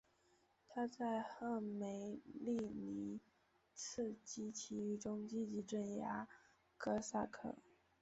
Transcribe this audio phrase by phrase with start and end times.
[0.67, 3.19] 他在赫梅利尼
[3.75, 6.27] 茨基起义中积极镇压
[6.75, 7.53] 哥萨克。